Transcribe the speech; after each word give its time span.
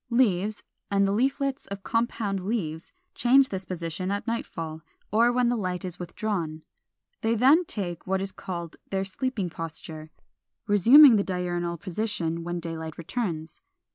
Leaves, 0.09 0.63
and 0.89 1.07
the 1.07 1.11
leaflets 1.11 1.67
of 1.67 1.83
compound 1.83 2.43
leaves, 2.43 2.91
change 3.13 3.49
this 3.49 3.65
position 3.65 4.09
at 4.09 4.25
nightfall, 4.25 4.81
or 5.11 5.31
when 5.31 5.47
the 5.47 5.55
light 5.55 5.85
is 5.85 5.99
withdrawn; 5.99 6.63
they 7.21 7.35
then 7.35 7.63
take 7.65 8.07
what 8.07 8.19
is 8.19 8.31
called 8.31 8.77
their 8.89 9.05
sleeping 9.05 9.47
posture, 9.47 10.09
resuming 10.65 11.17
the 11.17 11.23
diurnal 11.23 11.77
position 11.77 12.43
when 12.43 12.59
daylight 12.59 12.97
returns. 12.97 13.61